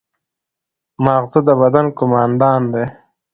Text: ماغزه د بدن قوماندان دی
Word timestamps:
ماغزه 1.03 1.39
د 1.47 1.49
بدن 1.61 1.85
قوماندان 1.97 2.61
دی 2.73 2.85